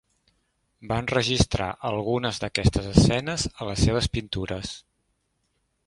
Va 0.91 0.97
enregistrar 1.03 1.67
algunes 1.91 2.41
d'aquestes 2.45 2.89
escenes 2.95 3.47
a 3.53 3.69
les 3.71 3.85
seves 3.89 4.11
pintures. 4.17 4.77